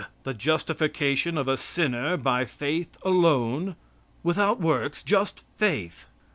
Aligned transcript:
"The 0.23 0.33
justification 0.33 1.37
of 1.37 1.47
a 1.47 1.57
sinner 1.57 2.17
by 2.17 2.43
faith 2.45 2.97
alone," 3.05 3.75
without 4.23 4.59
works, 4.59 5.03
just 5.03 5.43
faith. 5.57 6.05